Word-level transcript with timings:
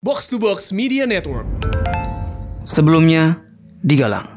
Box 0.00 0.32
to 0.32 0.40
Box 0.40 0.72
Media 0.72 1.04
Network. 1.04 1.44
Sebelumnya, 2.64 3.36
di 3.84 4.00
Galang. 4.00 4.32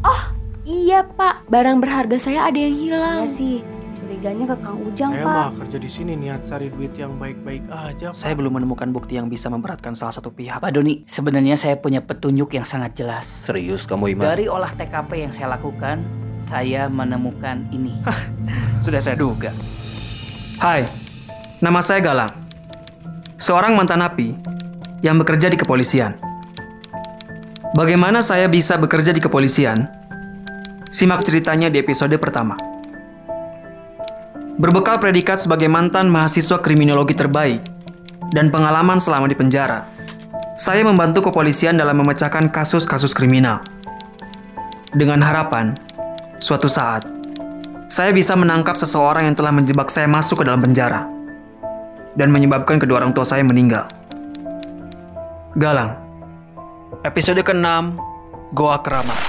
Oh, 0.00 0.32
iya 0.64 1.04
Pak, 1.04 1.44
barang 1.52 1.76
berharga 1.76 2.16
saya 2.16 2.48
ada 2.48 2.56
yang 2.56 2.80
hilang. 2.80 3.28
Iya 3.28 3.36
sih, 3.36 3.56
curiganya 4.00 4.48
ke 4.48 4.56
Kang 4.64 4.80
Ujang, 4.80 5.12
Saya 5.12 5.28
Pak. 5.28 5.36
mah 5.36 5.52
kerja 5.60 5.76
di 5.76 5.90
sini 5.92 6.16
niat 6.16 6.48
cari 6.48 6.72
duit 6.72 6.96
yang 6.96 7.20
baik-baik 7.20 7.68
aja, 7.68 8.08
Pak. 8.08 8.16
Saya 8.16 8.32
belum 8.32 8.56
menemukan 8.56 8.88
bukti 8.96 9.20
yang 9.20 9.28
bisa 9.28 9.52
memberatkan 9.52 9.92
salah 9.92 10.16
satu 10.16 10.32
pihak. 10.32 10.64
Pak 10.64 10.72
Doni, 10.72 11.04
sebenarnya 11.04 11.60
saya 11.60 11.76
punya 11.76 12.00
petunjuk 12.00 12.56
yang 12.56 12.64
sangat 12.64 12.96
jelas. 12.96 13.28
Serius 13.44 13.84
kamu 13.84 14.16
Iman? 14.16 14.24
Dari 14.24 14.48
olah 14.48 14.72
TKP 14.72 15.28
yang 15.28 15.36
saya 15.36 15.52
lakukan, 15.52 16.00
saya 16.48 16.88
menemukan 16.88 17.68
ini. 17.76 17.92
Sudah 18.88 19.04
saya 19.04 19.20
duga. 19.20 19.52
Hai, 20.56 20.88
nama 21.60 21.84
saya 21.84 22.00
Galang. 22.00 22.32
Seorang 23.36 23.76
mantan 23.76 24.00
napi 24.00 24.52
yang 25.02 25.18
bekerja 25.18 25.50
di 25.50 25.58
kepolisian. 25.58 26.14
Bagaimana 27.74 28.22
saya 28.22 28.46
bisa 28.46 28.78
bekerja 28.78 29.10
di 29.10 29.18
kepolisian? 29.18 29.90
Simak 30.88 31.26
ceritanya 31.26 31.66
di 31.66 31.82
episode 31.82 32.14
pertama. 32.22 32.54
Berbekal 34.62 35.02
predikat 35.02 35.42
sebagai 35.42 35.66
mantan 35.66 36.06
mahasiswa 36.06 36.62
kriminologi 36.62 37.18
terbaik 37.18 37.64
dan 38.30 38.52
pengalaman 38.54 39.02
selama 39.02 39.26
di 39.26 39.34
penjara, 39.34 39.88
saya 40.54 40.86
membantu 40.86 41.32
kepolisian 41.32 41.74
dalam 41.74 41.98
memecahkan 41.98 42.52
kasus-kasus 42.52 43.10
kriminal. 43.16 43.64
Dengan 44.92 45.24
harapan, 45.24 45.72
suatu 46.38 46.68
saat, 46.68 47.08
saya 47.88 48.12
bisa 48.12 48.36
menangkap 48.36 48.76
seseorang 48.76 49.26
yang 49.26 49.36
telah 49.36 49.50
menjebak 49.50 49.88
saya 49.88 50.04
masuk 50.06 50.44
ke 50.44 50.44
dalam 50.44 50.60
penjara 50.60 51.08
dan 52.12 52.28
menyebabkan 52.28 52.76
kedua 52.76 53.00
orang 53.00 53.16
tua 53.16 53.24
saya 53.24 53.40
meninggal. 53.40 53.88
Galang, 55.52 56.00
episode 57.04 57.44
ke-6, 57.44 57.92
Goa 58.56 58.80
Keramat. 58.80 59.20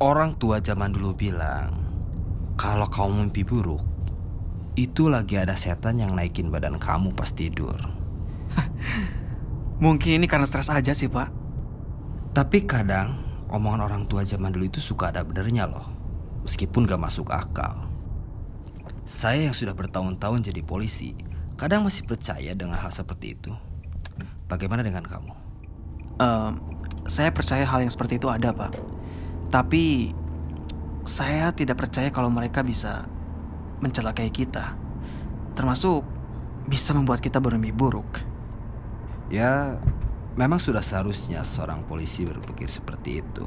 Orang 0.00 0.40
tua 0.40 0.64
zaman 0.64 0.96
dulu 0.96 1.12
bilang, 1.12 1.76
kalau 2.56 2.88
kamu 2.88 3.28
mimpi 3.28 3.44
buruk, 3.44 3.84
itu 4.72 5.12
lagi 5.12 5.36
ada 5.36 5.52
setan 5.52 6.00
yang 6.00 6.16
naikin 6.16 6.48
badan 6.48 6.80
kamu 6.80 7.12
pas 7.12 7.28
tidur. 7.36 7.76
Mungkin 9.84 10.16
ini 10.16 10.24
karena 10.24 10.48
stres 10.48 10.72
aja 10.72 10.96
sih, 10.96 11.12
Pak. 11.12 11.28
Tapi 12.32 12.64
kadang 12.64 13.20
omongan 13.52 13.84
orang 13.84 14.02
tua 14.08 14.24
zaman 14.24 14.56
dulu 14.56 14.72
itu 14.72 14.80
suka 14.80 15.12
ada 15.12 15.20
benernya 15.20 15.68
loh, 15.68 15.84
meskipun 16.48 16.88
gak 16.88 16.96
masuk 16.96 17.28
akal. 17.28 17.84
Saya 19.04 19.52
yang 19.52 19.56
sudah 19.56 19.76
bertahun-tahun 19.76 20.48
jadi 20.48 20.64
polisi, 20.64 21.12
kadang 21.60 21.84
masih 21.84 22.08
percaya 22.08 22.56
dengan 22.56 22.80
hal 22.80 22.88
seperti 22.88 23.36
itu. 23.36 23.52
Bagaimana 24.48 24.80
dengan 24.80 25.04
kamu? 25.04 25.32
Ehm, 26.24 26.52
saya 27.04 27.28
percaya 27.36 27.68
hal 27.68 27.84
yang 27.84 27.92
seperti 27.92 28.16
itu 28.16 28.32
ada, 28.32 28.48
Pak. 28.48 28.99
Tapi 29.50 30.14
saya 31.02 31.50
tidak 31.50 31.82
percaya 31.82 32.14
kalau 32.14 32.30
mereka 32.30 32.62
bisa 32.62 33.10
mencelakai 33.82 34.30
kita. 34.30 34.78
Termasuk 35.58 36.06
bisa 36.70 36.94
membuat 36.94 37.18
kita 37.18 37.42
bermimpi 37.42 37.74
buruk. 37.74 38.22
Ya, 39.26 39.78
memang 40.38 40.62
sudah 40.62 40.82
seharusnya 40.82 41.42
seorang 41.42 41.82
polisi 41.82 42.22
berpikir 42.22 42.70
seperti 42.70 43.22
itu. 43.26 43.46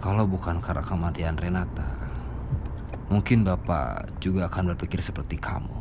Kalau 0.00 0.24
bukan 0.24 0.58
karena 0.64 0.82
kematian 0.82 1.36
Renata, 1.36 1.86
mungkin 3.12 3.44
Bapak 3.44 4.18
juga 4.18 4.48
akan 4.48 4.74
berpikir 4.74 5.04
seperti 5.04 5.36
kamu. 5.36 5.78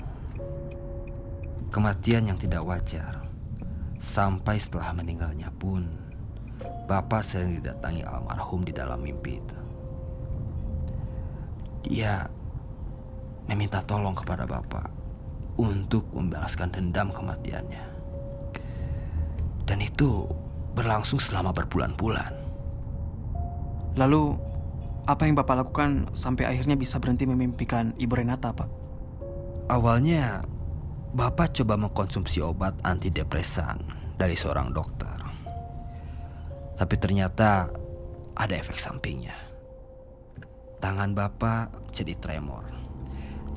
Kematian 1.72 2.28
yang 2.28 2.38
tidak 2.38 2.68
wajar, 2.68 3.24
sampai 3.98 4.60
setelah 4.60 4.92
meninggalnya 4.92 5.50
pun, 5.56 6.11
Bapak 6.92 7.24
sering 7.24 7.64
didatangi 7.64 8.04
almarhum 8.04 8.68
di 8.68 8.76
dalam 8.76 9.00
mimpi 9.00 9.40
itu. 9.40 9.60
Dia 11.88 12.28
meminta 13.48 13.80
tolong 13.80 14.12
kepada 14.12 14.44
Bapak 14.44 14.92
untuk 15.56 16.12
membalaskan 16.12 16.68
dendam 16.68 17.16
kematiannya. 17.16 17.84
Dan 19.64 19.80
itu 19.80 20.28
berlangsung 20.76 21.24
selama 21.24 21.56
berbulan-bulan. 21.56 22.36
Lalu, 23.96 24.36
apa 25.08 25.24
yang 25.24 25.40
Bapak 25.40 25.64
lakukan 25.64 26.12
sampai 26.12 26.44
akhirnya 26.44 26.76
bisa 26.76 27.00
berhenti 27.00 27.24
memimpikan 27.24 27.96
Ibu 27.96 28.20
Renata, 28.20 28.52
Pak? 28.52 28.70
Awalnya, 29.72 30.44
Bapak 31.16 31.56
coba 31.56 31.80
mengkonsumsi 31.80 32.44
obat 32.44 32.76
antidepresan 32.84 33.80
dari 34.20 34.36
seorang 34.36 34.76
dokter. 34.76 35.21
Tapi 36.82 36.98
ternyata 36.98 37.70
ada 38.34 38.54
efek 38.58 38.82
sampingnya. 38.82 39.38
Tangan 40.82 41.14
Bapak 41.14 41.94
jadi 41.94 42.18
tremor. 42.18 42.66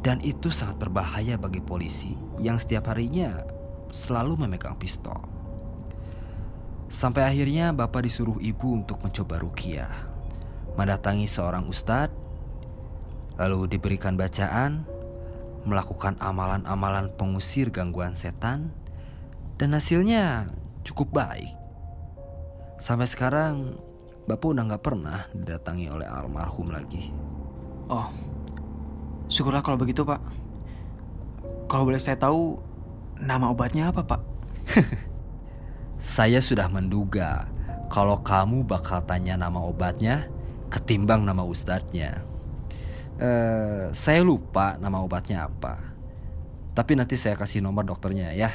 Dan 0.04 0.20
itu 0.20 0.52
sangat 0.52 0.76
berbahaya 0.76 1.40
bagi 1.40 1.64
polisi 1.64 2.12
yang 2.36 2.60
setiap 2.60 2.92
harinya 2.92 3.40
selalu 3.88 4.44
memegang 4.44 4.76
pistol. 4.76 5.16
Sampai 6.92 7.24
akhirnya 7.24 7.72
Bapak 7.72 8.04
disuruh 8.04 8.36
ibu 8.44 8.76
untuk 8.76 9.00
mencoba 9.00 9.40
rukiah. 9.40 9.88
Mendatangi 10.76 11.24
seorang 11.24 11.64
ustadz, 11.64 12.12
lalu 13.40 13.72
diberikan 13.72 14.20
bacaan, 14.20 14.84
melakukan 15.64 16.20
amalan-amalan 16.20 17.08
pengusir 17.16 17.72
gangguan 17.72 18.20
setan, 18.20 18.68
dan 19.56 19.72
hasilnya 19.72 20.52
cukup 20.84 21.24
baik. 21.24 21.63
Sampai 22.78 23.08
sekarang, 23.08 23.78
Bapak 24.24 24.56
udah 24.56 24.64
nggak 24.64 24.84
pernah 24.84 25.28
didatangi 25.36 25.86
oleh 25.92 26.08
almarhum 26.08 26.72
lagi. 26.72 27.12
Oh, 27.92 28.08
syukurlah 29.28 29.60
kalau 29.60 29.76
begitu, 29.76 30.00
Pak. 30.04 30.20
Kalau 31.68 31.84
boleh 31.84 32.00
saya 32.00 32.16
tahu, 32.16 32.56
nama 33.20 33.52
obatnya 33.52 33.92
apa, 33.92 34.04
Pak? 34.04 34.22
Saya 36.04 36.42
sudah 36.44 36.68
menduga 36.68 37.48
kalau 37.88 38.20
kamu 38.20 38.66
bakal 38.66 39.00
tanya 39.08 39.40
nama 39.40 39.56
obatnya 39.56 40.28
ketimbang 40.68 41.24
nama 41.24 41.46
ustadznya. 41.46 42.20
Eh, 43.14 43.88
saya 43.94 44.20
lupa 44.26 44.74
nama 44.82 45.00
obatnya 45.00 45.46
apa. 45.46 45.78
Tapi 46.74 46.98
nanti 46.98 47.14
saya 47.14 47.38
kasih 47.38 47.62
nomor 47.62 47.86
dokternya 47.86 48.34
ya. 48.34 48.50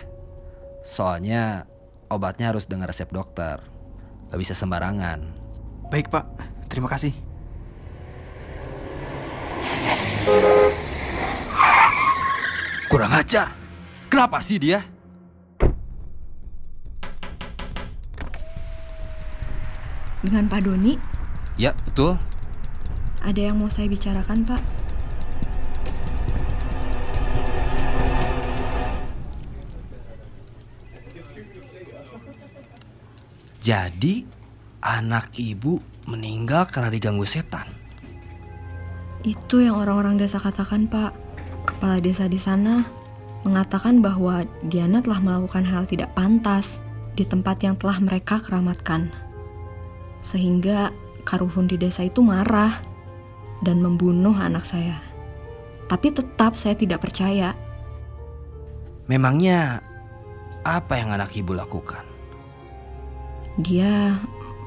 Soalnya 0.83 1.65
obatnya 2.11 2.51
harus 2.51 2.67
dengan 2.67 2.91
resep 2.91 3.07
dokter. 3.09 3.63
Gak 4.29 4.39
bisa 4.39 4.53
sembarangan. 4.53 5.19
Baik, 5.89 6.13
Pak. 6.13 6.25
Terima 6.69 6.85
kasih. 6.85 7.13
Kurang 12.89 13.13
ajar. 13.13 13.53
Kenapa 14.09 14.41
sih 14.41 14.57
dia? 14.57 14.81
Dengan 20.19 20.51
Pak 20.51 20.67
Doni, 20.67 20.99
Ya, 21.55 21.75
betul. 21.87 22.15
ada 23.19 23.39
yang 23.39 23.59
mau 23.59 23.67
saya 23.71 23.87
bicarakan, 23.87 24.47
Pak. 24.47 24.78
Jadi 33.69 34.25
anak 34.81 35.37
ibu 35.37 35.77
meninggal 36.09 36.65
karena 36.73 36.89
diganggu 36.89 37.21
setan. 37.21 37.69
Itu 39.21 39.61
yang 39.61 39.77
orang-orang 39.77 40.17
desa 40.17 40.41
katakan, 40.41 40.89
Pak. 40.89 41.13
Kepala 41.69 42.01
desa 42.01 42.25
di 42.25 42.41
sana 42.41 42.81
mengatakan 43.45 44.01
bahwa 44.01 44.41
Diana 44.65 45.05
telah 45.05 45.21
melakukan 45.21 45.69
hal 45.69 45.85
tidak 45.85 46.09
pantas 46.17 46.81
di 47.13 47.21
tempat 47.21 47.61
yang 47.61 47.77
telah 47.77 48.01
mereka 48.01 48.41
keramatkan. 48.41 49.13
Sehingga 50.25 50.89
Karuhun 51.21 51.69
di 51.69 51.77
desa 51.77 52.01
itu 52.01 52.25
marah 52.25 52.81
dan 53.61 53.85
membunuh 53.85 54.33
anak 54.33 54.65
saya. 54.65 54.97
Tapi 55.85 56.09
tetap 56.09 56.57
saya 56.57 56.73
tidak 56.73 57.05
percaya. 57.05 57.53
Memangnya 59.05 59.85
apa 60.65 60.97
yang 60.97 61.13
anak 61.13 61.37
ibu 61.37 61.53
lakukan? 61.53 62.18
Dia 63.59 64.15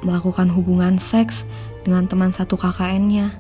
melakukan 0.05 0.53
hubungan 0.53 1.01
seks 1.01 1.49
dengan 1.83 2.05
teman 2.07 2.31
satu 2.31 2.61
KKN-nya. 2.61 3.33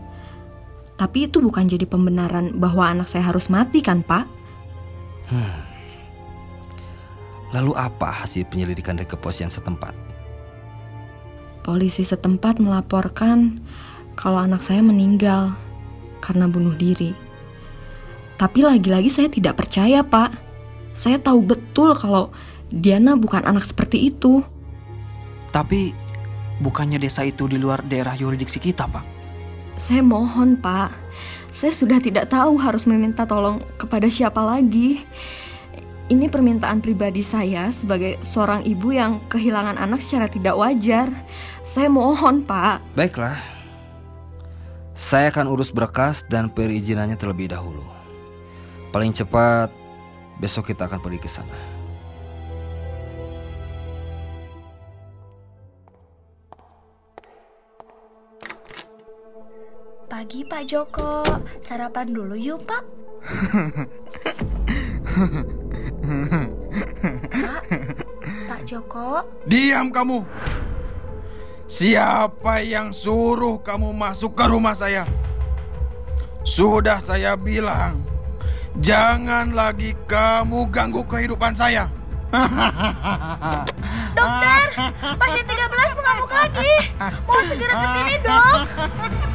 Tapi 0.97 1.29
itu 1.29 1.43
bukan 1.43 1.67
jadi 1.67 1.85
pembenaran 1.85 2.57
bahwa 2.57 2.89
anak 2.89 3.11
saya 3.11 3.29
harus 3.29 3.51
mati 3.51 3.83
kan, 3.83 4.01
Pak? 4.01 4.25
Lalu 7.53 7.73
apa 7.77 8.25
hasil 8.25 8.49
penyelidikan 8.49 8.97
dari 8.97 9.09
kepolisian 9.09 9.53
setempat? 9.53 9.93
Polisi 11.63 12.03
setempat 12.03 12.59
melaporkan 12.59 13.61
kalau 14.17 14.41
anak 14.41 14.65
saya 14.65 14.81
meninggal 14.83 15.55
karena 16.25 16.49
bunuh 16.49 16.75
diri. 16.75 17.13
Tapi 18.41 18.65
lagi-lagi 18.65 19.11
saya 19.13 19.29
tidak 19.31 19.63
percaya, 19.63 20.03
Pak. 20.03 20.35
Saya 20.97 21.21
tahu 21.21 21.45
betul 21.45 21.95
kalau 21.95 22.35
Diana 22.73 23.15
bukan 23.15 23.45
anak 23.45 23.63
seperti 23.69 24.11
itu. 24.11 24.43
Tapi 25.53 25.93
bukannya 26.65 26.97
desa 26.97 27.23
itu 27.29 27.45
di 27.45 27.61
luar 27.61 27.85
daerah 27.85 28.17
yuridiksi 28.17 28.57
kita, 28.57 28.89
Pak? 28.89 29.05
Saya 29.77 30.01
mohon, 30.01 30.57
Pak. 30.57 30.93
Saya 31.53 31.77
sudah 31.77 32.01
tidak 32.01 32.33
tahu 32.33 32.57
harus 32.57 32.89
meminta 32.89 33.29
tolong 33.29 33.61
kepada 33.77 34.09
siapa 34.09 34.41
lagi. 34.41 35.05
Ini 36.09 36.29
permintaan 36.29 36.85
pribadi 36.85 37.25
saya 37.25 37.73
sebagai 37.73 38.21
seorang 38.21 38.65
ibu 38.69 38.93
yang 38.93 39.21
kehilangan 39.33 39.81
anak 39.81 40.01
secara 40.05 40.29
tidak 40.29 40.57
wajar. 40.57 41.09
Saya 41.65 41.89
mohon, 41.89 42.45
Pak. 42.45 42.97
Baiklah. 42.97 43.41
Saya 44.93 45.33
akan 45.33 45.49
urus 45.49 45.73
berkas 45.73 46.21
dan 46.29 46.53
perizinannya 46.53 47.17
terlebih 47.17 47.49
dahulu. 47.49 47.85
Paling 48.93 49.17
cepat 49.17 49.73
besok 50.37 50.69
kita 50.69 50.85
akan 50.85 51.01
pergi 51.01 51.21
ke 51.21 51.29
sana. 51.33 51.72
Pagi 60.23 60.47
Pak 60.47 60.63
Joko, 60.71 61.27
sarapan 61.59 62.15
dulu 62.15 62.39
yuk 62.39 62.63
Pak. 62.63 62.87
Pak, 67.27 67.63
Pak 68.47 68.61
Joko, 68.63 69.27
Diam 69.51 69.91
kamu. 69.91 70.23
Siapa 71.67 72.63
yang 72.63 72.95
suruh 72.95 73.59
kamu 73.67 73.91
masuk 73.91 74.39
ke 74.39 74.47
rumah 74.47 74.79
saya? 74.79 75.11
Sudah 76.47 77.03
saya 77.03 77.35
bilang, 77.35 78.07
jangan 78.79 79.51
lagi 79.51 79.91
kamu 80.07 80.71
ganggu 80.71 81.03
kehidupan 81.03 81.51
saya. 81.51 81.91
dokter, 84.15 84.67
pasien 85.19 85.45
13 85.51 85.99
mengamuk 85.99 86.31
lagi. 86.31 86.75
Mohon 87.27 87.45
segera 87.51 87.75
ke 87.75 87.87
sini 87.91 88.15
dok. 88.23 89.32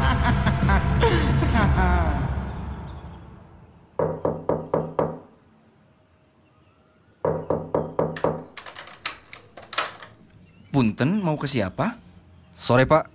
Punten 10.70 11.18
mau 11.20 11.36
ke 11.36 11.50
siapa? 11.50 11.98
Sore 12.54 12.86
Pak, 12.86 13.10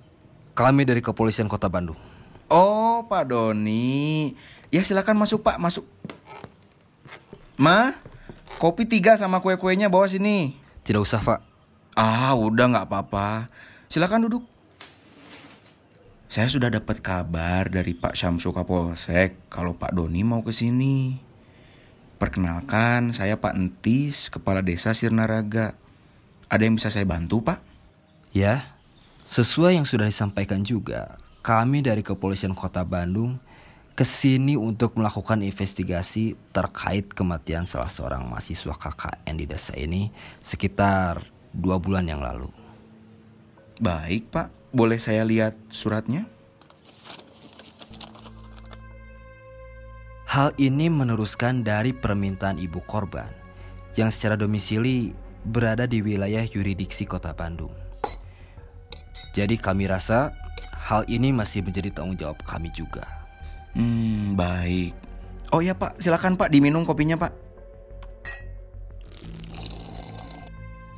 kami 0.53 0.83
dari 0.83 0.99
kepolisian 0.99 1.47
kota 1.47 1.71
Bandung. 1.71 1.95
Oh, 2.51 3.07
Pak 3.07 3.31
Doni. 3.31 4.35
Ya 4.69 4.83
silakan 4.83 5.17
masuk 5.17 5.41
Pak, 5.41 5.57
masuk. 5.57 5.87
Ma, 7.55 7.95
kopi 8.59 8.83
tiga 8.83 9.15
sama 9.15 9.39
kue-kuenya 9.39 9.87
bawa 9.87 10.11
sini. 10.11 10.59
Tidak 10.83 10.99
usah 10.99 11.23
Pak, 11.23 11.39
Ah, 11.95 12.35
udah 12.35 12.67
nggak 12.67 12.91
apa-apa. 12.91 13.47
Silakan 13.87 14.27
duduk. 14.27 14.43
Saya 16.35 16.51
sudah 16.51 16.67
dapat 16.67 16.99
kabar 16.99 17.71
dari 17.71 17.95
Pak 17.95 18.11
Syamsu 18.11 18.51
Kapolsek 18.51 19.47
kalau 19.47 19.71
Pak 19.71 19.95
Doni 19.95 20.19
mau 20.27 20.43
ke 20.43 20.51
sini. 20.51 21.15
Perkenalkan, 22.19 23.15
saya 23.15 23.39
Pak 23.39 23.55
Entis, 23.55 24.27
Kepala 24.27 24.59
Desa 24.59 24.91
Sirnaraga. 24.91 25.79
Ada 26.51 26.67
yang 26.67 26.75
bisa 26.75 26.91
saya 26.91 27.07
bantu, 27.07 27.39
Pak? 27.39 27.63
ya. 28.35 28.75
Sesuai 29.23 29.79
yang 29.79 29.87
sudah 29.87 30.11
disampaikan 30.11 30.59
juga, 30.59 31.15
kami 31.39 31.79
dari 31.79 32.03
kepolisian 32.03 32.51
kota 32.51 32.83
Bandung 32.83 33.39
ke 33.95 34.03
sini 34.03 34.59
untuk 34.59 34.99
melakukan 34.99 35.39
investigasi 35.39 36.35
terkait 36.51 37.15
kematian 37.15 37.63
salah 37.63 37.87
seorang 37.87 38.27
mahasiswa 38.27 38.75
KKN 38.75 39.39
di 39.39 39.47
desa 39.47 39.71
ini 39.79 40.11
sekitar 40.43 41.31
dua 41.55 41.79
bulan 41.79 42.11
yang 42.11 42.19
lalu. 42.19 42.51
Baik, 43.79 44.35
Pak. 44.35 44.64
Boleh 44.75 44.99
saya 44.99 45.23
lihat 45.23 45.55
suratnya? 45.71 46.27
Hal 50.27 50.51
ini 50.59 50.91
meneruskan 50.91 51.63
dari 51.63 51.95
permintaan 51.95 52.59
ibu 52.59 52.83
korban 52.83 53.31
yang 53.95 54.11
secara 54.11 54.35
domisili 54.35 55.15
berada 55.47 55.87
di 55.87 56.03
wilayah 56.03 56.43
yuridiksi 56.43 57.07
kota 57.07 57.31
Bandung. 57.31 57.71
Jadi 59.31 59.55
kami 59.55 59.87
rasa 59.87 60.35
hal 60.75 61.07
ini 61.07 61.31
masih 61.31 61.63
menjadi 61.63 61.95
tanggung 61.95 62.19
jawab 62.19 62.43
kami 62.43 62.67
juga. 62.75 63.07
Hmm, 63.79 64.35
baik. 64.35 64.91
Oh 65.55 65.63
ya, 65.63 65.71
Pak. 65.71 66.03
Silakan, 66.03 66.35
Pak, 66.35 66.51
diminum 66.51 66.83
kopinya, 66.83 67.15
Pak. 67.15 67.31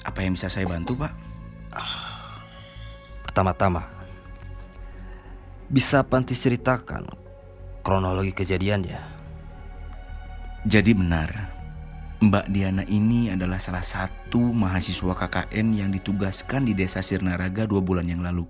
Apa 0.02 0.26
yang 0.26 0.34
bisa 0.34 0.50
saya 0.50 0.66
bantu, 0.66 0.98
Pak? 0.98 1.27
Pertama-tama, 3.38 3.86
bisa 5.70 6.02
Pantis 6.02 6.42
ceritakan 6.42 7.06
kronologi 7.86 8.34
kejadiannya? 8.34 8.98
Jadi 10.66 10.92
benar, 10.98 11.54
Mbak 12.18 12.50
Diana 12.50 12.82
ini 12.90 13.30
adalah 13.30 13.62
salah 13.62 13.86
satu 13.86 14.42
mahasiswa 14.42 15.14
KKN 15.14 15.70
yang 15.70 15.94
ditugaskan 15.94 16.66
di 16.66 16.74
desa 16.74 17.06
Sirnaraga 17.06 17.70
dua 17.70 17.78
bulan 17.78 18.10
yang 18.10 18.26
lalu. 18.26 18.50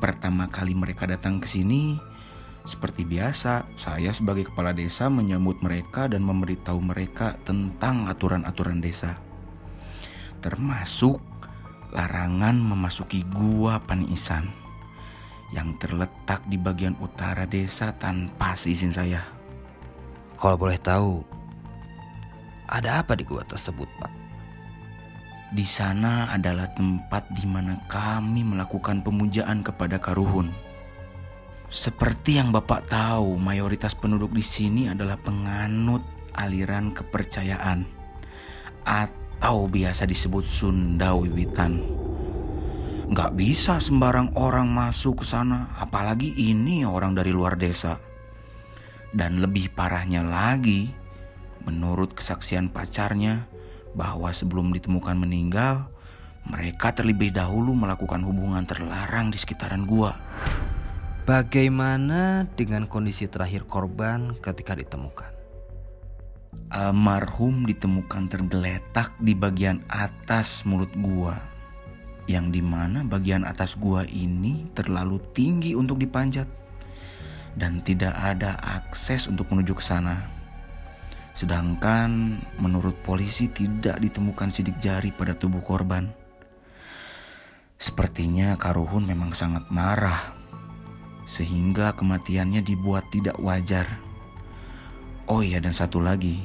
Pertama 0.00 0.48
kali 0.48 0.72
mereka 0.72 1.04
datang 1.04 1.36
ke 1.36 1.44
sini, 1.44 2.00
seperti 2.64 3.04
biasa, 3.04 3.76
saya 3.76 4.08
sebagai 4.16 4.48
kepala 4.48 4.72
desa 4.72 5.12
menyambut 5.12 5.60
mereka 5.60 6.08
dan 6.08 6.24
memberitahu 6.24 6.80
mereka 6.80 7.36
tentang 7.44 8.08
aturan-aturan 8.08 8.80
desa. 8.80 9.20
Termasuk 10.40 11.35
larangan 11.92 12.56
memasuki 12.58 13.22
gua 13.26 13.82
Paniisan 13.82 14.48
yang 15.54 15.78
terletak 15.78 16.42
di 16.50 16.58
bagian 16.58 16.98
utara 16.98 17.46
desa 17.46 17.94
tanpa 17.94 18.58
seizin 18.58 18.90
saya. 18.90 19.22
Kalau 20.34 20.58
boleh 20.58 20.78
tahu, 20.78 21.22
ada 22.66 23.02
apa 23.02 23.14
di 23.14 23.22
gua 23.22 23.46
tersebut, 23.46 23.86
Pak? 24.02 24.12
Di 25.54 25.62
sana 25.62 26.34
adalah 26.34 26.66
tempat 26.74 27.30
di 27.30 27.46
mana 27.46 27.78
kami 27.86 28.42
melakukan 28.42 29.06
pemujaan 29.06 29.62
kepada 29.62 30.02
Karuhun. 30.02 30.50
Seperti 31.70 32.42
yang 32.42 32.50
Bapak 32.50 32.90
tahu, 32.90 33.38
mayoritas 33.38 33.94
penduduk 33.94 34.34
di 34.34 34.42
sini 34.42 34.90
adalah 34.90 35.14
penganut 35.18 36.02
aliran 36.34 36.90
kepercayaan 36.90 37.86
atau 38.86 39.25
biasa 39.54 40.10
disebut 40.10 40.42
Sunda 40.42 41.14
Wiwitan. 41.14 41.78
Nggak 43.06 43.38
bisa 43.38 43.78
sembarang 43.78 44.34
orang 44.34 44.66
masuk 44.66 45.22
ke 45.22 45.24
sana, 45.30 45.70
apalagi 45.78 46.34
ini 46.34 46.82
orang 46.82 47.14
dari 47.14 47.30
luar 47.30 47.54
desa. 47.54 48.02
Dan 49.14 49.38
lebih 49.38 49.70
parahnya 49.70 50.26
lagi, 50.26 50.90
menurut 51.62 52.18
kesaksian 52.18 52.74
pacarnya, 52.74 53.46
bahwa 53.94 54.34
sebelum 54.34 54.74
ditemukan 54.74 55.14
meninggal, 55.14 55.86
mereka 56.42 56.90
terlebih 56.90 57.30
dahulu 57.30 57.78
melakukan 57.78 58.26
hubungan 58.26 58.66
terlarang 58.66 59.30
di 59.30 59.38
sekitaran 59.38 59.86
gua. 59.86 60.18
Bagaimana 61.22 62.50
dengan 62.58 62.90
kondisi 62.90 63.30
terakhir 63.30 63.70
korban 63.70 64.34
ketika 64.42 64.74
ditemukan? 64.74 65.35
Almarhum 66.72 67.64
ditemukan 67.64 68.26
tergeletak 68.26 69.14
di 69.22 69.32
bagian 69.32 69.84
atas 69.86 70.66
mulut 70.66 70.90
gua. 70.98 71.38
yang 72.26 72.50
di 72.50 72.58
mana 72.58 73.06
bagian 73.06 73.46
atas 73.46 73.78
gua 73.78 74.02
ini 74.02 74.66
terlalu 74.74 75.22
tinggi 75.30 75.78
untuk 75.78 76.02
dipanjat 76.02 76.50
dan 77.54 77.80
tidak 77.86 78.12
ada 78.18 78.58
akses 78.60 79.30
untuk 79.30 79.48
menuju 79.48 79.78
ke 79.78 79.84
sana. 79.84 80.26
Sedangkan 81.32 82.40
menurut 82.60 82.96
polisi 83.04 83.46
tidak 83.46 84.00
ditemukan 84.00 84.48
sidik 84.50 84.76
jari 84.80 85.12
pada 85.12 85.36
tubuh 85.36 85.60
korban. 85.60 86.08
Sepertinya 87.76 88.56
Karuhun 88.56 89.04
memang 89.04 89.36
sangat 89.36 89.68
marah 89.68 90.32
sehingga 91.28 91.92
kematiannya 91.92 92.64
dibuat 92.64 93.12
tidak 93.12 93.36
wajar. 93.36 94.05
Oh 95.26 95.42
iya 95.42 95.58
dan 95.58 95.74
satu 95.74 95.98
lagi, 95.98 96.38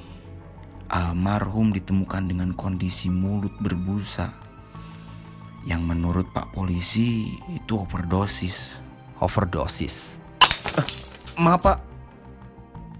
almarhum 0.89 1.69
ditemukan 1.69 2.25
dengan 2.25 2.49
kondisi 2.57 3.13
mulut 3.13 3.53
berbusa 3.61 4.33
yang 5.69 5.85
menurut 5.85 6.25
Pak 6.33 6.57
Polisi 6.57 7.37
itu 7.53 7.77
overdosis. 7.77 8.81
Overdosis. 9.21 10.17
Maaf 11.37 11.61
Pak, 11.61 11.77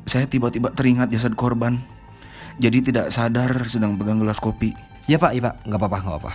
saya 0.06 0.30
tiba-tiba 0.30 0.70
teringat 0.70 1.10
jasad 1.10 1.34
korban. 1.34 1.82
Jadi 2.62 2.94
tidak 2.94 3.10
sadar 3.10 3.66
sedang 3.66 3.98
pegang 3.98 4.22
gelas 4.22 4.38
kopi. 4.38 4.78
Ya 5.10 5.18
pak, 5.18 5.34
iya 5.34 5.50
pak, 5.50 5.66
nggak 5.66 5.80
apa-apa, 5.82 5.98
nggak 5.98 6.14
apa-apa. 6.14 6.34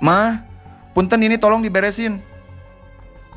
Ma, 0.00 0.40
punten 0.96 1.20
ini 1.20 1.36
tolong 1.36 1.60
diberesin. 1.60 2.24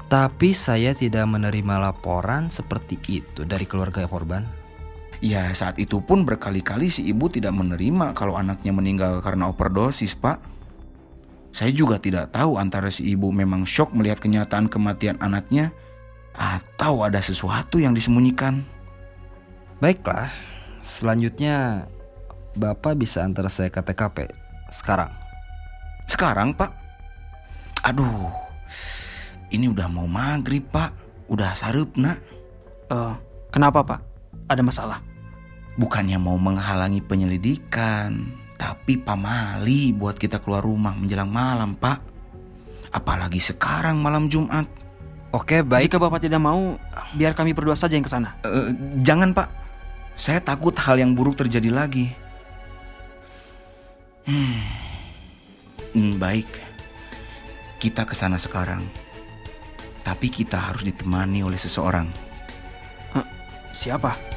Tapi 0.08 0.56
saya 0.56 0.96
tidak 0.96 1.28
menerima 1.28 1.76
laporan 1.82 2.48
seperti 2.48 2.96
itu 3.12 3.44
dari 3.44 3.68
keluarga 3.68 4.08
korban. 4.08 4.65
Ya 5.26 5.50
saat 5.58 5.82
itu 5.82 5.98
pun 6.06 6.22
berkali-kali 6.22 6.86
si 6.86 7.10
ibu 7.10 7.26
tidak 7.26 7.58
menerima 7.58 8.14
kalau 8.14 8.38
anaknya 8.38 8.70
meninggal 8.70 9.26
karena 9.26 9.50
overdosis 9.50 10.14
pak. 10.14 10.38
Saya 11.50 11.74
juga 11.74 11.98
tidak 11.98 12.30
tahu 12.30 12.62
antara 12.62 12.94
si 12.94 13.10
ibu 13.10 13.34
memang 13.34 13.66
shock 13.66 13.90
melihat 13.98 14.22
kenyataan 14.22 14.70
kematian 14.70 15.18
anaknya 15.18 15.74
atau 16.38 17.02
ada 17.02 17.18
sesuatu 17.18 17.82
yang 17.82 17.98
disembunyikan. 17.98 18.62
Baiklah, 19.82 20.30
selanjutnya 20.86 21.90
Bapak 22.54 22.94
bisa 22.94 23.26
antar 23.26 23.50
saya 23.50 23.74
ke 23.74 23.82
TKP 23.82 24.30
sekarang. 24.70 25.10
Sekarang 26.06 26.54
pak? 26.54 26.70
Aduh, 27.82 28.30
ini 29.50 29.74
udah 29.74 29.90
mau 29.90 30.06
maghrib 30.06 30.70
pak, 30.70 30.94
udah 31.34 31.58
sarup 31.58 31.98
nak. 31.98 32.22
Eh, 32.94 33.14
kenapa 33.50 33.82
pak? 33.82 34.00
Ada 34.46 34.62
masalah? 34.62 35.15
Bukannya 35.76 36.16
mau 36.16 36.40
menghalangi 36.40 37.04
penyelidikan, 37.04 38.32
tapi 38.56 38.96
pamali 38.96 39.92
buat 39.92 40.16
kita 40.16 40.40
keluar 40.40 40.64
rumah 40.64 40.96
menjelang 40.96 41.28
malam 41.28 41.76
pak. 41.76 42.00
Apalagi 42.96 43.44
sekarang 43.44 44.00
malam 44.00 44.32
Jumat. 44.32 44.64
Oke, 45.36 45.60
baik. 45.60 45.92
Jika 45.92 46.00
bapak 46.00 46.24
tidak 46.24 46.40
mau, 46.40 46.80
biar 47.12 47.36
kami 47.36 47.52
berdua 47.52 47.76
saja 47.76 48.00
yang 48.00 48.08
ke 48.08 48.12
sana. 48.12 48.40
Eh, 48.48 48.72
jangan 49.04 49.36
pak, 49.36 49.52
saya 50.16 50.40
takut 50.40 50.72
hal 50.80 50.96
yang 50.96 51.12
buruk 51.12 51.36
terjadi 51.36 51.68
lagi. 51.76 52.16
Hmm, 54.24 54.64
Hmm, 55.96 56.20
baik, 56.20 56.60
kita 57.80 58.04
ke 58.04 58.12
sana 58.12 58.36
sekarang. 58.36 58.84
Tapi 60.04 60.28
kita 60.28 60.60
harus 60.60 60.84
ditemani 60.84 61.40
oleh 61.40 61.56
seseorang. 61.56 62.12
Siapa? 63.72 64.35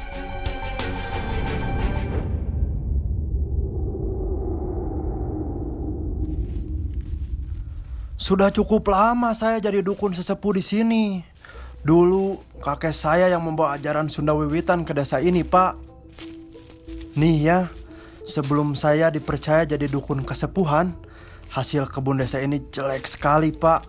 Sudah 8.29 8.53
cukup 8.53 8.93
lama 8.93 9.33
saya 9.33 9.57
jadi 9.57 9.81
dukun 9.81 10.13
sesepuh 10.13 10.53
di 10.53 10.61
sini. 10.61 11.03
Dulu 11.81 12.37
kakek 12.61 12.93
saya 12.93 13.25
yang 13.25 13.41
membawa 13.41 13.73
ajaran 13.73 14.05
Sunda 14.05 14.37
Wiwitan 14.37 14.85
ke 14.85 14.93
desa 14.93 15.17
ini, 15.17 15.41
Pak. 15.41 15.73
Nih 17.17 17.37
ya, 17.41 17.73
sebelum 18.29 18.77
saya 18.77 19.09
dipercaya 19.09 19.65
jadi 19.65 19.89
dukun 19.89 20.21
kesepuhan, 20.21 20.93
hasil 21.49 21.89
kebun 21.89 22.21
desa 22.21 22.37
ini 22.37 22.61
jelek 22.69 23.09
sekali, 23.09 23.49
Pak. 23.49 23.81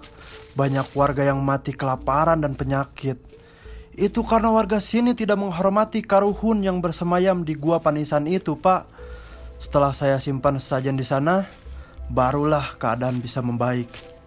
Banyak 0.56 0.88
warga 0.96 1.20
yang 1.20 1.44
mati 1.44 1.76
kelaparan 1.76 2.40
dan 2.40 2.56
penyakit. 2.56 3.20
Itu 3.92 4.24
karena 4.24 4.48
warga 4.48 4.80
sini 4.80 5.12
tidak 5.12 5.36
menghormati 5.36 6.00
karuhun 6.00 6.64
yang 6.64 6.80
bersemayam 6.80 7.44
di 7.44 7.60
gua 7.60 7.84
panisan 7.84 8.24
itu, 8.24 8.56
Pak. 8.56 8.88
Setelah 9.60 9.92
saya 9.92 10.16
simpan 10.16 10.56
sesajen 10.56 10.96
di 10.96 11.04
sana, 11.04 11.44
barulah 12.08 12.80
keadaan 12.80 13.20
bisa 13.20 13.44
membaik. 13.44 14.19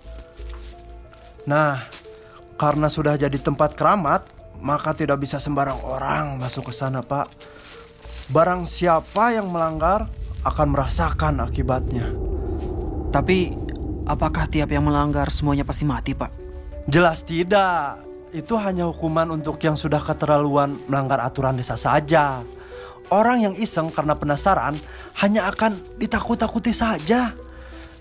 Nah, 1.43 1.91
karena 2.55 2.87
sudah 2.87 3.19
jadi 3.19 3.35
tempat 3.35 3.75
keramat, 3.75 4.23
maka 4.63 4.95
tidak 4.95 5.19
bisa 5.19 5.43
sembarang 5.43 5.83
orang 5.83 6.39
masuk 6.39 6.71
ke 6.71 6.73
sana, 6.73 7.03
Pak. 7.03 7.27
Barang 8.31 8.63
siapa 8.63 9.35
yang 9.35 9.51
melanggar 9.51 10.07
akan 10.47 10.67
merasakan 10.71 11.43
akibatnya. 11.43 12.07
Tapi, 13.11 13.51
apakah 14.07 14.47
tiap 14.47 14.71
yang 14.71 14.87
melanggar 14.87 15.27
semuanya 15.35 15.67
pasti 15.67 15.83
mati, 15.83 16.15
Pak? 16.15 16.31
Jelas 16.87 17.27
tidak. 17.27 17.99
Itu 18.31 18.57
hanya 18.57 18.87
hukuman 18.89 19.29
untuk 19.29 19.59
yang 19.61 19.75
sudah 19.77 19.99
keterlaluan 20.01 20.73
melanggar 20.87 21.21
aturan 21.21 21.59
desa 21.59 21.75
saja. 21.75 22.41
Orang 23.11 23.43
yang 23.43 23.55
iseng 23.59 23.91
karena 23.91 24.15
penasaran 24.15 24.79
hanya 25.19 25.51
akan 25.51 25.75
ditakut-takuti 25.99 26.71
saja. 26.71 27.35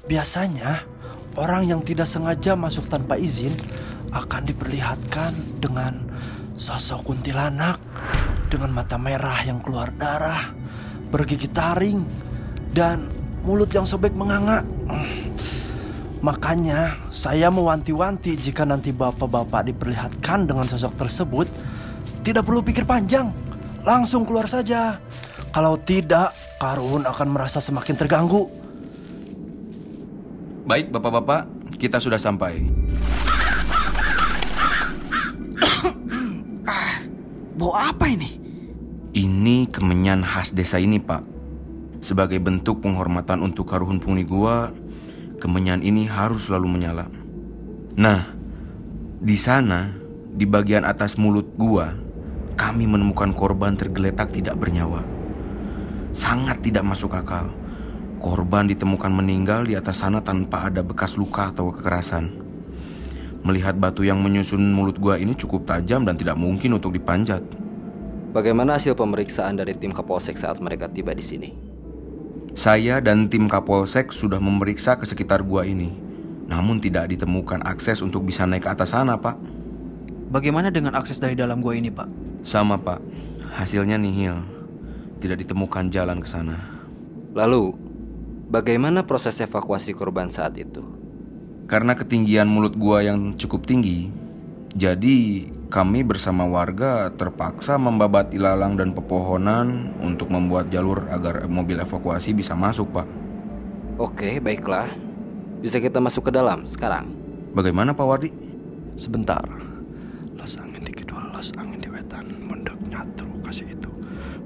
Biasanya, 0.06 0.87
orang 1.36 1.68
yang 1.68 1.80
tidak 1.80 2.08
sengaja 2.08 2.52
masuk 2.56 2.88
tanpa 2.88 3.16
izin 3.16 3.52
akan 4.12 4.42
diperlihatkan 4.44 5.32
dengan 5.58 5.96
sosok 6.56 7.08
kuntilanak 7.08 7.80
dengan 8.52 8.76
mata 8.76 9.00
merah 9.00 9.40
yang 9.48 9.64
keluar 9.64 9.88
darah, 9.96 10.52
bergigi 11.08 11.48
taring, 11.48 12.04
dan 12.76 13.08
mulut 13.40 13.72
yang 13.72 13.88
sobek 13.88 14.12
menganga. 14.12 14.60
Makanya 16.22 17.10
saya 17.10 17.50
mewanti-wanti 17.50 18.38
jika 18.38 18.62
nanti 18.62 18.94
bapak-bapak 18.94 19.72
diperlihatkan 19.72 20.46
dengan 20.46 20.68
sosok 20.68 20.94
tersebut, 21.00 21.48
tidak 22.22 22.46
perlu 22.46 22.62
pikir 22.62 22.86
panjang, 22.86 23.32
langsung 23.82 24.22
keluar 24.22 24.46
saja. 24.46 25.00
Kalau 25.50 25.74
tidak, 25.82 26.30
Karun 26.62 27.04
akan 27.04 27.28
merasa 27.28 27.58
semakin 27.58 27.98
terganggu. 27.98 28.62
Baik, 30.72 30.88
bapak-bapak, 30.88 31.52
kita 31.76 32.00
sudah 32.00 32.16
sampai. 32.16 32.64
Bau 37.60 37.76
apa 37.76 38.08
ini? 38.08 38.40
Ini 39.12 39.68
kemenyan 39.68 40.24
khas 40.24 40.56
desa 40.56 40.80
ini, 40.80 40.96
Pak. 40.96 41.28
Sebagai 42.00 42.40
bentuk 42.40 42.80
penghormatan 42.80 43.44
untuk 43.44 43.68
karuhun 43.68 44.00
penghuni 44.00 44.24
gua, 44.24 44.72
kemenyan 45.44 45.84
ini 45.84 46.08
harus 46.08 46.48
selalu 46.48 46.72
menyala. 46.72 47.04
Nah, 48.00 48.32
di 49.20 49.36
sana, 49.36 49.92
di 50.32 50.48
bagian 50.48 50.88
atas 50.88 51.20
mulut 51.20 51.52
gua, 51.52 51.92
kami 52.56 52.88
menemukan 52.88 53.36
korban 53.36 53.76
tergeletak 53.76 54.32
tidak 54.32 54.56
bernyawa. 54.56 55.04
Sangat 56.16 56.64
tidak 56.64 56.88
masuk 56.88 57.12
akal. 57.12 57.52
Korban 58.22 58.70
ditemukan 58.70 59.10
meninggal 59.10 59.66
di 59.66 59.74
atas 59.74 59.98
sana 59.98 60.22
tanpa 60.22 60.70
ada 60.70 60.78
bekas 60.78 61.18
luka 61.18 61.50
atau 61.50 61.74
kekerasan. 61.74 62.30
Melihat 63.42 63.74
batu 63.74 64.06
yang 64.06 64.22
menyusun 64.22 64.62
mulut 64.62 64.94
gua 65.02 65.18
ini 65.18 65.34
cukup 65.34 65.66
tajam 65.66 66.06
dan 66.06 66.14
tidak 66.14 66.38
mungkin 66.38 66.78
untuk 66.78 66.94
dipanjat. 66.94 67.42
Bagaimana 68.30 68.78
hasil 68.78 68.94
pemeriksaan 68.94 69.58
dari 69.58 69.74
tim 69.74 69.90
Kapolsek 69.90 70.38
saat 70.38 70.62
mereka 70.62 70.86
tiba 70.86 71.10
di 71.10 71.24
sini? 71.26 71.50
Saya 72.54 73.02
dan 73.02 73.26
tim 73.26 73.50
Kapolsek 73.50 74.14
sudah 74.14 74.38
memeriksa 74.38 74.94
ke 74.94 75.02
sekitar 75.02 75.42
gua 75.42 75.66
ini. 75.66 75.90
Namun 76.46 76.78
tidak 76.78 77.10
ditemukan 77.10 77.66
akses 77.66 78.06
untuk 78.06 78.22
bisa 78.22 78.46
naik 78.46 78.62
ke 78.62 78.70
atas 78.70 78.94
sana, 78.94 79.18
Pak. 79.18 79.34
Bagaimana 80.30 80.70
dengan 80.70 80.94
akses 80.94 81.18
dari 81.18 81.34
dalam 81.34 81.58
gua 81.58 81.74
ini, 81.74 81.90
Pak? 81.90 82.06
Sama, 82.46 82.78
Pak. 82.78 83.02
Hasilnya 83.58 83.98
nihil. 83.98 84.38
Tidak 85.18 85.42
ditemukan 85.42 85.90
jalan 85.90 86.22
ke 86.22 86.28
sana. 86.30 86.62
Lalu, 87.34 87.81
bagaimana 88.52 89.09
proses 89.09 89.40
evakuasi 89.40 89.97
korban 89.97 90.28
saat 90.28 90.61
itu? 90.61 90.85
Karena 91.64 91.97
ketinggian 91.97 92.44
mulut 92.44 92.76
gua 92.76 93.00
yang 93.00 93.32
cukup 93.40 93.64
tinggi, 93.64 94.12
jadi 94.76 95.49
kami 95.73 96.04
bersama 96.04 96.44
warga 96.44 97.09
terpaksa 97.16 97.80
membabat 97.80 98.37
ilalang 98.37 98.76
dan 98.76 98.92
pepohonan 98.92 99.97
untuk 100.04 100.28
membuat 100.28 100.68
jalur 100.68 101.09
agar 101.09 101.49
mobil 101.49 101.80
evakuasi 101.80 102.37
bisa 102.37 102.52
masuk, 102.52 102.92
Pak. 102.92 103.09
Oke, 103.97 104.37
baiklah. 104.37 104.92
Bisa 105.64 105.80
kita 105.80 105.97
masuk 105.97 106.28
ke 106.28 106.32
dalam 106.37 106.68
sekarang? 106.68 107.16
Bagaimana, 107.56 107.97
Pak 107.97 108.04
Wardi? 108.04 108.28
Sebentar. 109.00 109.40
Los 110.37 110.61
angin 110.61 110.85
di 110.85 110.92
kidul, 110.92 111.25
los 111.32 111.56
angin 111.56 111.80
di 111.80 111.88
wetan. 111.88 112.28
Mundek 112.44 112.76
nyatu 112.85 113.25
kasih 113.40 113.73
itu. 113.73 113.88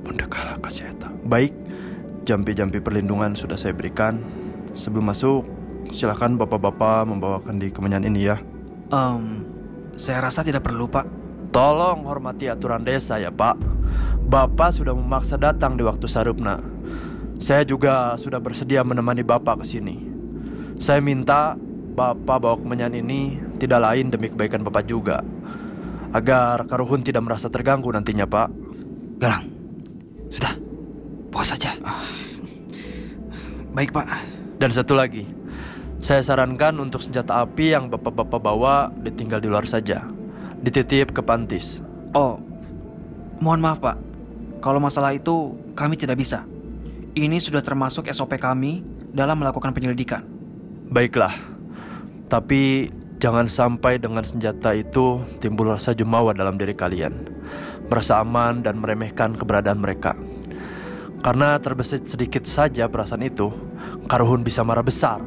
Mundek 0.06 0.30
kalah 0.30 0.54
kasih 0.62 0.94
eta. 0.94 1.10
Baik, 1.26 1.50
jampi-jampi 2.26 2.82
perlindungan 2.82 3.38
sudah 3.38 3.54
saya 3.54 3.72
berikan. 3.72 4.18
Sebelum 4.74 5.08
masuk, 5.08 5.46
silakan 5.94 6.36
bapak-bapak 6.36 7.06
membawakan 7.06 7.62
di 7.62 7.70
kemenyan 7.70 8.04
ini 8.04 8.26
ya. 8.26 8.36
Em, 8.90 9.46
saya 9.94 10.20
rasa 10.26 10.42
tidak 10.42 10.66
perlu, 10.66 10.90
Pak. 10.90 11.06
Tolong 11.54 12.04
hormati 12.04 12.50
aturan 12.50 12.84
desa 12.84 13.16
ya 13.16 13.32
Pak. 13.32 13.56
Bapak 14.26 14.74
sudah 14.74 14.92
memaksa 14.92 15.38
datang 15.38 15.78
di 15.78 15.86
waktu 15.86 16.04
sarupna. 16.10 16.58
Saya 17.38 17.62
juga 17.62 18.18
sudah 18.18 18.42
bersedia 18.42 18.82
menemani 18.82 19.22
Bapak 19.22 19.62
ke 19.62 19.66
sini. 19.68 19.96
Saya 20.76 21.00
minta 21.00 21.56
Bapak 21.96 22.44
bawa 22.44 22.56
kemenyan 22.60 22.92
ini 22.92 23.40
tidak 23.56 23.80
lain 23.80 24.12
demi 24.12 24.28
kebaikan 24.28 24.60
Bapak 24.66 24.84
juga. 24.84 25.24
Agar 26.12 26.64
Karuhun 26.68 27.00
tidak 27.00 27.24
merasa 27.24 27.48
terganggu 27.48 27.88
nantinya 27.88 28.28
Pak. 28.28 28.48
Galang, 29.16 29.48
sudah, 30.28 30.52
bawa 31.32 31.44
saja. 31.44 31.75
Baik, 33.76 33.92
Pak. 33.92 34.08
Dan 34.56 34.72
satu 34.72 34.96
lagi, 34.96 35.28
saya 36.00 36.24
sarankan 36.24 36.80
untuk 36.80 37.04
senjata 37.04 37.44
api 37.44 37.76
yang 37.76 37.92
bapak-bapak 37.92 38.40
bawa 38.40 38.88
ditinggal 39.04 39.36
di 39.36 39.52
luar 39.52 39.68
saja. 39.68 40.00
Dititip 40.64 41.12
ke 41.12 41.20
Pantis. 41.20 41.84
Oh, 42.16 42.40
mohon 43.36 43.60
maaf, 43.60 43.76
Pak. 43.84 44.00
Kalau 44.64 44.80
masalah 44.80 45.12
itu 45.12 45.60
kami 45.76 46.00
tidak 46.00 46.16
bisa. 46.16 46.48
Ini 47.12 47.36
sudah 47.36 47.60
termasuk 47.60 48.08
SOP 48.08 48.40
kami 48.40 48.80
dalam 49.12 49.44
melakukan 49.44 49.76
penyelidikan. 49.76 50.24
Baiklah, 50.88 51.36
tapi 52.32 52.88
jangan 53.20 53.44
sampai 53.44 54.00
dengan 54.00 54.24
senjata 54.24 54.72
itu 54.72 55.20
timbul 55.36 55.68
rasa 55.68 55.92
jumawa 55.92 56.32
dalam 56.32 56.56
diri 56.56 56.72
kalian. 56.72 57.12
Merasa 57.92 58.24
aman 58.24 58.64
dan 58.64 58.80
meremehkan 58.80 59.36
keberadaan 59.36 59.84
mereka. 59.84 60.16
Karena 61.20 61.60
terbesit 61.60 62.08
sedikit 62.08 62.46
saja 62.46 62.86
perasaan 62.86 63.26
itu, 63.26 63.65
Karuhun 64.06 64.46
bisa 64.46 64.62
marah 64.62 64.86
besar. 64.86 65.18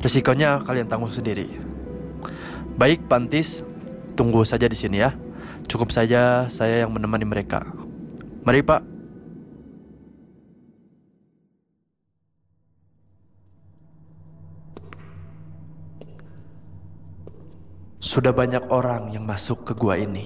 Risikonya 0.00 0.64
kalian 0.64 0.88
tanggung 0.88 1.12
sendiri. 1.12 1.60
Baik, 2.80 3.04
Pantis, 3.04 3.60
tunggu 4.16 4.48
saja 4.48 4.64
di 4.64 4.78
sini 4.78 5.04
ya. 5.04 5.12
Cukup 5.68 5.92
saja 5.92 6.48
saya 6.48 6.88
yang 6.88 6.94
menemani 6.96 7.28
mereka. 7.28 7.68
Mari, 8.48 8.64
Pak. 8.64 8.80
Sudah 18.00 18.32
banyak 18.32 18.72
orang 18.72 19.12
yang 19.12 19.28
masuk 19.28 19.68
ke 19.68 19.76
gua 19.76 20.00
ini. 20.00 20.24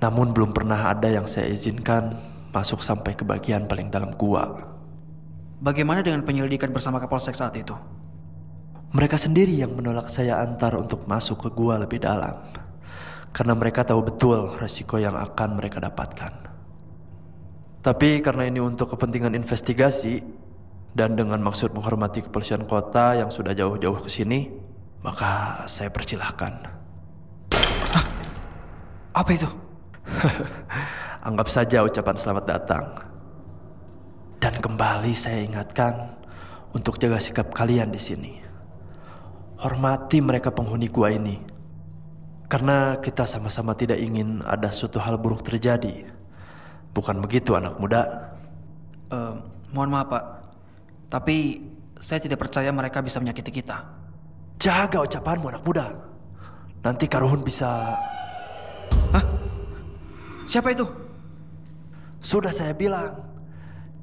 Namun 0.00 0.32
belum 0.32 0.56
pernah 0.56 0.88
ada 0.88 1.12
yang 1.12 1.28
saya 1.28 1.52
izinkan 1.52 2.16
masuk 2.56 2.80
sampai 2.80 3.12
ke 3.12 3.20
bagian 3.20 3.68
paling 3.68 3.92
dalam 3.92 4.16
gua. 4.16 4.79
Bagaimana 5.60 6.00
dengan 6.00 6.24
penyelidikan 6.24 6.72
bersama 6.72 6.96
Kapolsek 6.96 7.36
saat 7.36 7.52
itu? 7.52 7.76
Mereka 8.96 9.20
sendiri 9.20 9.52
yang 9.60 9.76
menolak 9.76 10.08
saya 10.08 10.40
antar 10.40 10.72
untuk 10.72 11.04
masuk 11.04 11.44
ke 11.44 11.48
gua 11.52 11.76
lebih 11.76 12.00
dalam. 12.00 12.40
Karena 13.28 13.52
mereka 13.52 13.84
tahu 13.84 14.08
betul 14.08 14.56
resiko 14.56 14.96
yang 14.96 15.20
akan 15.20 15.60
mereka 15.60 15.76
dapatkan. 15.84 16.32
Tapi 17.84 18.24
karena 18.24 18.48
ini 18.48 18.56
untuk 18.56 18.96
kepentingan 18.96 19.36
investigasi 19.36 20.24
dan 20.96 21.12
dengan 21.12 21.44
maksud 21.44 21.76
menghormati 21.76 22.24
kepolisian 22.24 22.64
kota 22.64 23.20
yang 23.20 23.28
sudah 23.28 23.52
jauh-jauh 23.52 24.00
ke 24.00 24.08
sini, 24.08 24.48
maka 25.04 25.60
saya 25.68 25.92
persilahkan. 25.92 26.56
Apa 29.12 29.30
itu? 29.36 29.48
Anggap 31.28 31.52
saja 31.52 31.84
ucapan 31.84 32.16
selamat 32.16 32.44
datang. 32.48 33.09
Dan 34.40 34.56
kembali 34.56 35.12
saya 35.12 35.44
ingatkan 35.44 36.16
untuk 36.72 36.96
jaga 36.96 37.20
sikap 37.20 37.52
kalian 37.52 37.92
di 37.92 38.00
sini. 38.00 38.32
Hormati 39.60 40.24
mereka 40.24 40.48
penghuni 40.48 40.88
gua 40.88 41.12
ini. 41.12 41.36
Karena 42.48 42.96
kita 42.98 43.28
sama-sama 43.28 43.76
tidak 43.76 44.00
ingin 44.00 44.40
ada 44.42 44.72
suatu 44.72 44.96
hal 44.96 45.20
buruk 45.20 45.44
terjadi. 45.44 46.08
Bukan 46.96 47.20
begitu 47.20 47.52
anak 47.54 47.76
muda? 47.76 48.32
Eh, 49.12 49.34
mohon 49.76 49.92
maaf, 49.92 50.08
Pak. 50.08 50.24
Tapi 51.12 51.60
saya 52.00 52.18
tidak 52.18 52.40
percaya 52.40 52.72
mereka 52.72 53.04
bisa 53.04 53.20
menyakiti 53.20 53.60
kita. 53.60 53.84
Jaga 54.56 55.04
ucapanmu 55.04 55.52
anak 55.52 55.62
muda. 55.62 55.92
Nanti 56.80 57.04
Karuhun 57.04 57.44
bisa... 57.44 57.92
Siapa 60.48 60.74
itu? 60.74 60.82
Sudah 62.18 62.50
saya 62.50 62.74
bilang, 62.74 63.29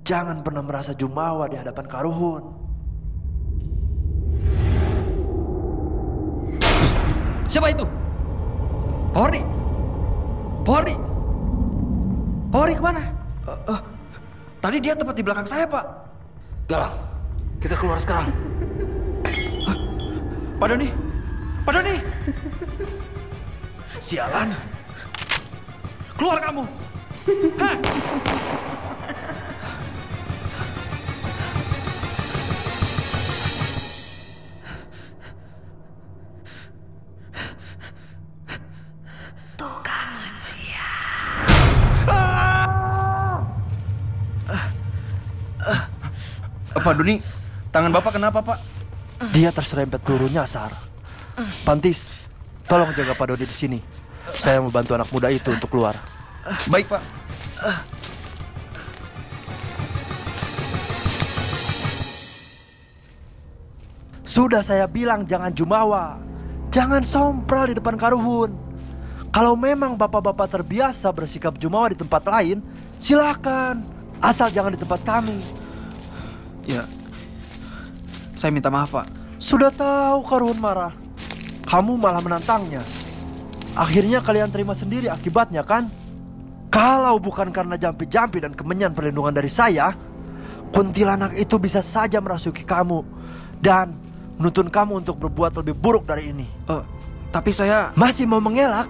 jangan 0.07 0.39
pernah 0.39 0.63
merasa 0.63 0.95
jumawa 0.95 1.51
di 1.51 1.59
hadapan 1.59 1.83
Karuhun. 1.83 2.43
Siapa 7.51 7.67
itu? 7.75 7.83
Pori. 9.11 9.41
Pori. 10.63 10.95
Pori 12.47 12.73
ke 12.75 12.83
mana? 12.83 13.03
Eh, 13.43 13.59
eh, 13.75 13.81
tadi 14.63 14.77
dia 14.79 14.95
tepat 14.95 15.15
di 15.19 15.23
belakang 15.27 15.47
saya, 15.47 15.67
Pak. 15.67 15.85
Galang, 16.71 16.95
kita 17.59 17.75
keluar 17.75 17.99
sekarang. 17.99 18.31
Pak 20.55 20.67
Doni. 20.71 20.89
Pak 21.67 21.71
Doni. 21.75 21.95
Sialan. 23.99 24.55
Keluar 26.15 26.39
kamu. 26.39 26.63
Hah? 27.59 27.75
Pak 46.87 47.03
Doni, 47.03 47.19
tangan 47.67 47.91
Bapak 47.91 48.15
kenapa, 48.15 48.39
Pak? 48.39 48.63
Dia 49.35 49.51
terserempet 49.51 49.99
peluru 50.07 50.31
nyasar. 50.31 50.71
Pantis, 51.67 52.31
tolong 52.63 52.95
jaga 52.95 53.11
Pak 53.11 53.27
Dodi 53.27 53.43
di 53.43 53.51
sini. 53.51 53.79
Saya 54.31 54.63
membantu 54.63 54.95
anak 54.95 55.11
muda 55.11 55.27
itu 55.27 55.51
untuk 55.51 55.67
keluar. 55.67 55.99
Baik, 56.71 56.87
Pak. 56.87 57.03
Sudah 64.23 64.63
saya 64.63 64.87
bilang 64.87 65.27
jangan 65.27 65.51
jumawa. 65.51 66.23
Jangan 66.71 67.03
sompral 67.03 67.67
di 67.67 67.75
depan 67.75 67.99
Karuhun. 67.99 68.55
Kalau 69.35 69.59
memang 69.59 69.99
bapak-bapak 69.99 70.47
terbiasa 70.55 71.11
bersikap 71.11 71.59
jumawa 71.59 71.91
di 71.91 71.99
tempat 71.99 72.23
lain, 72.23 72.63
silakan. 72.95 73.83
Asal 74.23 74.55
jangan 74.55 74.71
di 74.71 74.79
tempat 74.79 75.03
kami. 75.03 75.56
Ya. 76.67 76.83
Saya 78.35 78.53
minta 78.53 78.67
maaf, 78.69 78.93
Pak. 78.93 79.07
Sudah 79.39 79.71
tahu 79.73 80.21
Karuhun 80.27 80.59
marah. 80.59 80.93
Kamu 81.65 81.95
malah 81.97 82.21
menantangnya. 82.21 82.83
Akhirnya 83.73 84.19
kalian 84.21 84.51
terima 84.51 84.75
sendiri 84.75 85.07
akibatnya 85.07 85.63
kan? 85.63 85.89
Kalau 86.67 87.17
bukan 87.17 87.49
karena 87.49 87.79
jampi-jampi 87.79 88.43
dan 88.43 88.51
kemenyan 88.53 88.91
perlindungan 88.91 89.33
dari 89.33 89.49
saya, 89.49 89.95
kuntilanak 90.75 91.33
itu 91.39 91.55
bisa 91.57 91.79
saja 91.81 92.19
merasuki 92.19 92.61
kamu 92.61 93.01
dan 93.63 93.95
menuntun 94.37 94.69
kamu 94.69 95.01
untuk 95.01 95.17
berbuat 95.17 95.57
lebih 95.63 95.73
buruk 95.73 96.05
dari 96.05 96.29
ini. 96.29 96.45
Eh, 96.69 96.83
tapi 97.33 97.49
saya 97.55 97.89
Masih 97.97 98.29
mau 98.29 98.43
mengelak? 98.43 98.89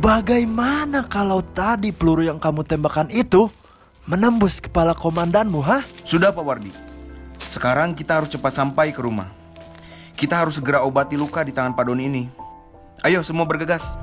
Bagaimana 0.00 1.04
kalau 1.04 1.44
tadi 1.44 1.92
peluru 1.92 2.24
yang 2.24 2.40
kamu 2.40 2.64
tembakan 2.64 3.08
itu 3.12 3.48
menembus 4.08 4.60
kepala 4.60 4.96
komandanmu, 4.96 5.60
hah? 5.60 5.84
Sudah, 6.04 6.32
Pak 6.32 6.44
Wardi. 6.44 6.93
Sekarang 7.54 7.94
kita 7.94 8.18
harus 8.18 8.34
cepat 8.34 8.50
sampai 8.50 8.90
ke 8.90 8.98
rumah. 8.98 9.30
Kita 10.18 10.42
harus 10.42 10.58
segera 10.58 10.82
obati 10.82 11.14
luka 11.14 11.46
di 11.46 11.54
tangan 11.54 11.78
Pak 11.78 11.86
Doni 11.86 12.10
ini. 12.10 12.26
Ayo, 13.06 13.22
semua 13.22 13.46
bergegas. 13.46 13.94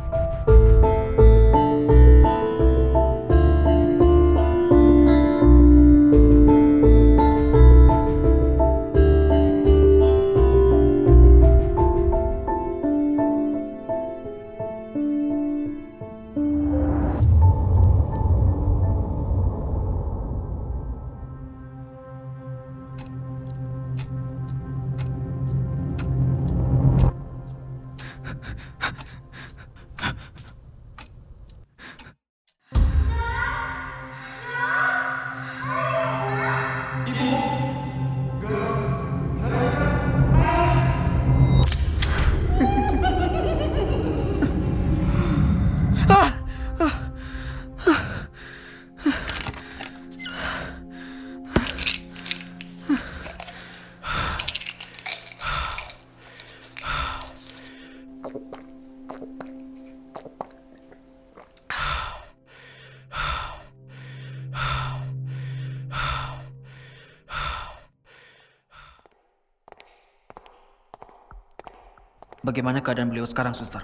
Bagaimana 72.51 72.83
keadaan 72.83 73.07
beliau 73.07 73.23
sekarang, 73.23 73.55
suster? 73.55 73.79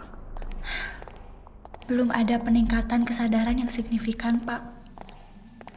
Belum 1.88 2.12
ada 2.12 2.36
peningkatan 2.36 3.08
kesadaran 3.08 3.56
yang 3.56 3.72
signifikan, 3.72 4.44
Pak. 4.44 4.60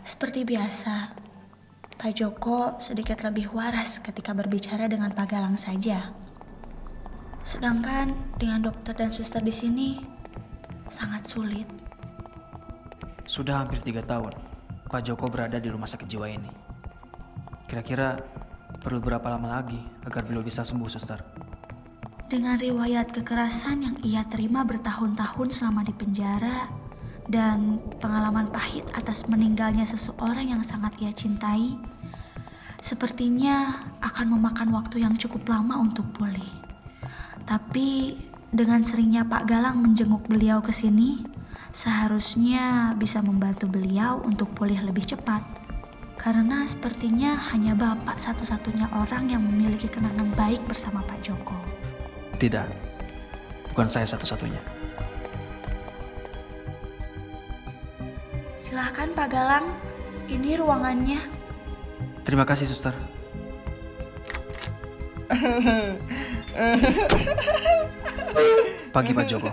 Seperti 0.03 0.43
biasa, 0.43 1.15
Pak 1.95 2.13
Joko 2.19 2.83
sedikit 2.83 3.23
lebih 3.23 3.55
waras 3.55 4.03
ketika 4.03 4.35
berbicara 4.35 4.91
dengan 4.91 5.15
Pak 5.15 5.23
Galang 5.31 5.55
saja. 5.55 6.11
Sedangkan 7.47 8.11
dengan 8.43 8.67
dokter 8.67 8.99
dan 8.99 9.15
suster 9.15 9.39
di 9.39 9.55
sini 9.55 10.03
sangat 10.91 11.31
sulit. 11.31 11.71
Sudah 13.23 13.63
hampir 13.63 13.79
tiga 13.87 14.03
tahun 14.03 14.35
Pak 14.91 15.07
Joko 15.07 15.31
berada 15.31 15.63
di 15.63 15.71
rumah 15.71 15.87
sakit 15.87 16.11
jiwa 16.11 16.27
ini. 16.27 16.51
Kira-kira 17.71 18.19
perlu 18.83 18.99
berapa 18.99 19.31
lama 19.31 19.63
lagi 19.63 19.79
agar 20.03 20.27
beliau 20.27 20.43
bisa 20.43 20.67
sembuh, 20.67 20.91
suster? 20.91 21.30
Dengan 22.31 22.63
riwayat 22.63 23.11
kekerasan 23.11 23.83
yang 23.83 23.97
ia 24.07 24.23
terima 24.23 24.63
bertahun-tahun 24.63 25.51
selama 25.51 25.83
di 25.83 25.91
penjara 25.91 26.71
dan 27.27 27.83
pengalaman 27.99 28.47
pahit 28.55 28.87
atas 28.95 29.27
meninggalnya 29.27 29.83
seseorang 29.83 30.47
yang 30.47 30.63
sangat 30.63 30.95
ia 31.03 31.11
cintai, 31.11 31.75
sepertinya 32.79 33.83
akan 33.99 34.39
memakan 34.39 34.71
waktu 34.71 35.03
yang 35.03 35.19
cukup 35.19 35.43
lama 35.51 35.83
untuk 35.83 36.07
pulih. 36.15 36.47
Tapi 37.51 38.15
dengan 38.55 38.87
seringnya 38.87 39.27
Pak 39.27 39.51
Galang 39.51 39.83
menjenguk 39.83 40.31
beliau 40.31 40.63
ke 40.63 40.71
sini, 40.71 41.27
seharusnya 41.75 42.95
bisa 42.95 43.19
membantu 43.27 43.67
beliau 43.67 44.23
untuk 44.23 44.55
pulih 44.55 44.79
lebih 44.87 45.03
cepat. 45.03 45.43
Karena 46.15 46.63
sepertinya 46.63 47.35
hanya 47.51 47.75
Bapak 47.75 48.23
satu-satunya 48.23 48.87
orang 48.95 49.35
yang 49.35 49.43
memiliki 49.43 49.91
kenangan 49.91 50.31
baik 50.39 50.63
bersama 50.71 51.03
Pak 51.03 51.27
Joko. 51.27 51.80
Tidak, 52.41 52.65
bukan 53.69 53.85
saya 53.85 54.09
satu-satunya. 54.09 54.65
Silahkan 58.57 59.13
Pak 59.13 59.29
Galang, 59.29 59.77
ini 60.25 60.57
ruangannya. 60.57 61.21
Terima 62.25 62.49
kasih, 62.49 62.65
suster. 62.65 62.97
Pagi, 68.89 69.13
Pak 69.13 69.27
Joko. 69.29 69.53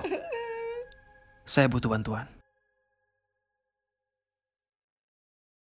Saya 1.44 1.68
butuh 1.68 1.92
bantuan. 1.92 2.37